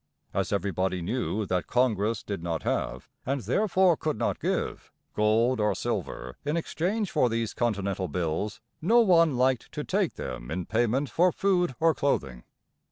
[0.33, 5.75] As everybody knew that Congress did not have, and therefore could not give, gold or
[5.75, 11.11] silver in exchange for these "continental bills," no one liked to take them in payment
[11.11, 12.43] for food or clothing.